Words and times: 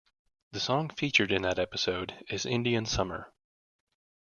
The 0.53 0.59
song 0.59 0.89
featured 0.89 1.31
in 1.31 1.43
that 1.43 1.59
episode 1.59 2.25
is 2.27 2.47
"Indian 2.47 2.87
Summer". 2.87 3.31